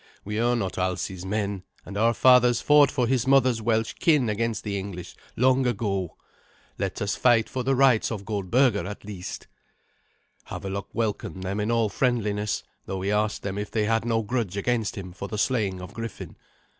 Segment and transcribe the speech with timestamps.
[0.25, 4.63] We are not Alsi's men, and our fathers fought for his mother's Welsh kin against
[4.63, 6.17] the English long ago.
[6.79, 9.45] Let us fight for the rights of Goldberga, at least."
[10.45, 14.57] Havelok welcomed them in all friendliness, though he asked them if they had no grudge
[14.57, 16.35] against him for the slaying of Griffin.